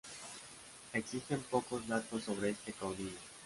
Existen 0.93 1.41
pocos 1.43 1.87
datos 1.87 2.23
sobre 2.23 2.49
este 2.49 2.73
caudillo. 2.73 3.19